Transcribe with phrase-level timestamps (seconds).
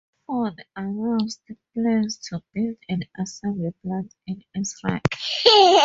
[0.25, 1.41] Ford announced
[1.75, 4.99] plans to build an assembly plant in Israel.